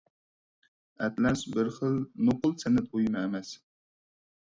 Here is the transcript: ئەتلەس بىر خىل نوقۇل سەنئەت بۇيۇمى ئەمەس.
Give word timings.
ئەتلەس 1.03 1.45
بىر 1.57 1.71
خىل 1.77 2.01
نوقۇل 2.25 2.59
سەنئەت 2.65 2.91
بۇيۇمى 2.97 3.25
ئەمەس. 3.25 3.57